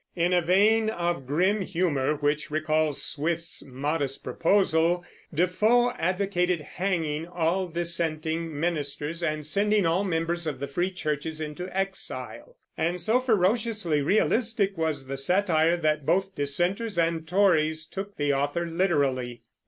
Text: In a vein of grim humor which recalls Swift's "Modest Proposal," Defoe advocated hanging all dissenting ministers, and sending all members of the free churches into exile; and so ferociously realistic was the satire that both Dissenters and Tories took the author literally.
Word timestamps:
In 0.15 0.33
a 0.33 0.41
vein 0.41 0.89
of 0.89 1.27
grim 1.27 1.61
humor 1.61 2.15
which 2.15 2.49
recalls 2.49 3.03
Swift's 3.03 3.63
"Modest 3.63 4.23
Proposal," 4.23 5.05
Defoe 5.31 5.91
advocated 5.91 6.59
hanging 6.61 7.27
all 7.27 7.67
dissenting 7.67 8.59
ministers, 8.59 9.21
and 9.21 9.45
sending 9.45 9.85
all 9.85 10.03
members 10.03 10.47
of 10.47 10.59
the 10.59 10.67
free 10.67 10.89
churches 10.89 11.39
into 11.39 11.67
exile; 11.69 12.57
and 12.75 12.99
so 12.99 13.19
ferociously 13.19 14.01
realistic 14.01 14.75
was 14.75 15.05
the 15.05 15.17
satire 15.17 15.77
that 15.77 16.03
both 16.03 16.33
Dissenters 16.35 16.97
and 16.97 17.27
Tories 17.27 17.85
took 17.85 18.17
the 18.17 18.33
author 18.33 18.65
literally. 18.65 19.43